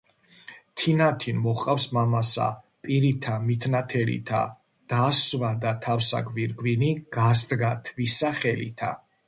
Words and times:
თინათინ 0.81 1.41
მოჰყავს 1.43 1.85
მამასა, 1.97 2.47
პირითა 2.87 3.35
მით 3.45 3.67
ნათელითა, 3.75 4.41
დასვა 4.95 5.53
და 5.67 5.77
თავსა 5.87 6.25
გვირგვინი 6.33 6.93
გასდგა 7.19 7.73
თვისა 7.91 8.37
ხელითა. 8.41 8.95